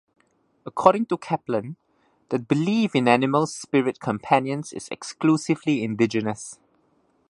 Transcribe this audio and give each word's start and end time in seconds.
According 0.65 1.05
to 1.09 1.17
Kaplan, 1.19 1.75
the 2.29 2.39
belief 2.39 2.95
in 2.95 3.07
animal 3.07 3.45
spirit 3.45 3.99
companions 3.99 4.73
is 4.73 4.87
exclusively 4.89 5.83
indigenous. 5.83 6.57